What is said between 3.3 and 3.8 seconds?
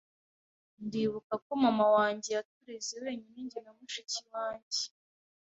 njye na